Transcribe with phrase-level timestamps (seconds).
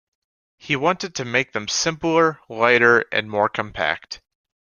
[0.57, 4.19] He wanted to make them simpler, lighter, and more compact.